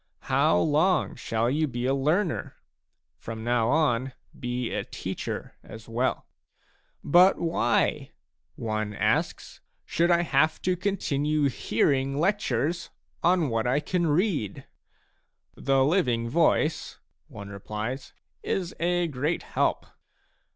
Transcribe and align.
How 0.33 0.57
long 0.57 1.13
shall 1.13 1.47
you 1.47 1.67
be 1.67 1.85
a 1.85 1.93
learner? 1.93 2.55
From 3.19 3.43
now 3.43 3.69
on 3.69 4.13
be 4.39 4.73
a 4.73 4.83
teacher 4.83 5.53
as 5.61 5.87
well!" 5.87 6.25
But 7.03 7.37
why," 7.37 8.09
one 8.55 8.95
asks/*" 8.95 9.61
should 9.85 10.09
I 10.09 10.23
have 10.23 10.59
to 10.63 10.75
continue 10.75 11.49
hearing 11.49 12.17
lectures 12.19 12.89
on 13.21 13.49
what 13.49 13.67
I 13.67 13.79
can 13.79 14.07
read?"" 14.07 14.65
The 15.53 15.85
living 15.85 16.27
voice," 16.27 16.97
one 17.27 17.49
replies," 17.49 18.11
is 18.41 18.73
a 18.79 19.05
great 19.07 19.43
help." 19.43 19.85